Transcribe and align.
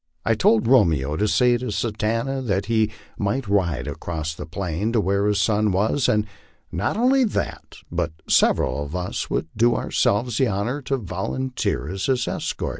I 0.25 0.33
told 0.33 0.65
Romeo 0.67 1.15
to 1.15 1.27
say 1.27 1.57
to 1.59 1.71
Satanta 1.71 2.41
that 2.41 2.65
he 2.65 2.89
might 3.19 3.47
ride 3.47 3.85
across 3.85 4.33
the 4.33 4.47
plain 4.47 4.91
to 4.93 4.99
where 4.99 5.27
his 5.27 5.39
son 5.39 5.71
was, 5.71 6.09
and 6.09 6.25
not 6.71 6.97
only 6.97 7.23
that, 7.23 7.75
but 7.91 8.11
sev* 8.27 8.57
eral 8.57 8.83
of 8.83 8.95
us 8.95 9.29
would 9.29 9.49
do 9.55 9.75
ourselves 9.75 10.39
the 10.39 10.47
honor 10.47 10.81
to 10.81 10.97
volunteer 10.97 11.87
as 11.87 12.07
his 12.07 12.27
escort. 12.27 12.69